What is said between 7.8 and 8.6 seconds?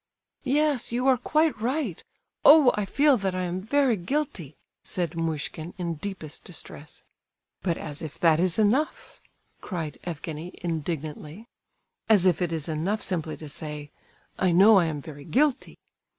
if that is